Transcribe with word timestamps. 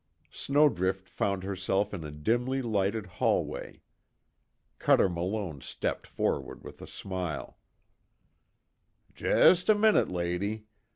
Snowdrift 0.31 1.07
found 1.07 1.43
herself 1.43 1.93
in 1.93 2.03
a 2.03 2.09
dimly 2.09 2.63
lighted 2.63 3.05
hallway. 3.05 3.83
Cuter 4.79 5.07
Malone 5.07 5.61
stepped 5.61 6.07
forward 6.07 6.63
with 6.63 6.81
a 6.81 6.87
smile: 6.87 7.59
"Jest 9.13 9.69
a 9.69 9.75
minute, 9.75 10.09
lady. 10.09 10.65